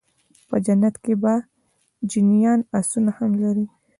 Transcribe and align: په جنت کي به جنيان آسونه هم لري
په 0.49 0.55
جنت 0.65 0.95
کي 1.03 1.13
به 1.21 1.33
جنيان 2.11 2.59
آسونه 2.79 3.11
هم 3.17 3.31
لري 3.41 3.65